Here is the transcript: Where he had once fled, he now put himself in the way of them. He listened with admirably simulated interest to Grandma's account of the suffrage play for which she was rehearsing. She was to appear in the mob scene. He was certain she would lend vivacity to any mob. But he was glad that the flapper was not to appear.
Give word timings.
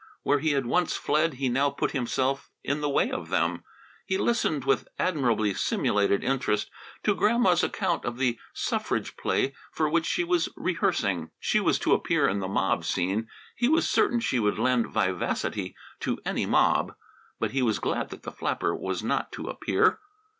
Where 0.23 0.39
he 0.39 0.53
had 0.53 0.65
once 0.65 0.95
fled, 0.97 1.35
he 1.35 1.47
now 1.47 1.69
put 1.69 1.91
himself 1.91 2.49
in 2.63 2.81
the 2.81 2.89
way 2.89 3.11
of 3.11 3.29
them. 3.29 3.63
He 4.07 4.17
listened 4.17 4.65
with 4.65 4.87
admirably 4.97 5.53
simulated 5.53 6.23
interest 6.23 6.71
to 7.03 7.13
Grandma's 7.13 7.63
account 7.63 8.03
of 8.03 8.17
the 8.17 8.39
suffrage 8.51 9.15
play 9.15 9.53
for 9.71 9.87
which 9.87 10.07
she 10.07 10.23
was 10.23 10.49
rehearsing. 10.55 11.29
She 11.39 11.59
was 11.59 11.77
to 11.77 11.93
appear 11.93 12.27
in 12.27 12.39
the 12.39 12.47
mob 12.47 12.83
scene. 12.83 13.27
He 13.55 13.67
was 13.69 13.87
certain 13.87 14.19
she 14.19 14.39
would 14.39 14.57
lend 14.57 14.91
vivacity 14.91 15.75
to 15.99 16.19
any 16.25 16.47
mob. 16.47 16.95
But 17.39 17.51
he 17.51 17.61
was 17.61 17.77
glad 17.77 18.09
that 18.09 18.23
the 18.23 18.31
flapper 18.31 18.75
was 18.75 19.03
not 19.03 19.31
to 19.33 19.49
appear. 19.49 19.99